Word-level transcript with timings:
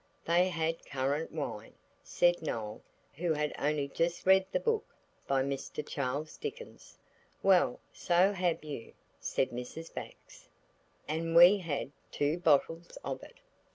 "They 0.25 0.49
had 0.49 0.83
currant 0.87 1.31
wine," 1.31 1.75
said 2.01 2.37
Noël, 2.37 2.81
who 3.17 3.33
has 3.33 3.51
only 3.59 3.87
just 3.87 4.25
read 4.25 4.47
the 4.51 4.59
book 4.59 4.95
by 5.27 5.43
Mr. 5.43 5.87
Charles 5.87 6.37
Dickens. 6.37 6.97
"Well, 7.43 7.79
so 7.93 8.33
have 8.33 8.63
you," 8.63 8.93
said 9.19 9.51
Mrs. 9.51 9.93
Bax. 9.93 10.49
And 11.07 11.35
we 11.35 11.59
had. 11.59 11.91
Two 12.11 12.39
bottles 12.39 12.97
of 13.05 13.21
it. 13.21 13.41